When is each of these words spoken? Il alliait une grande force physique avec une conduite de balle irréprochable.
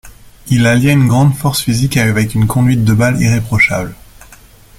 Il 0.47 0.65
alliait 0.65 0.93
une 0.93 1.07
grande 1.07 1.35
force 1.35 1.61
physique 1.61 1.95
avec 1.95 2.33
une 2.33 2.47
conduite 2.47 2.83
de 2.83 2.93
balle 2.95 3.21
irréprochable. 3.21 3.93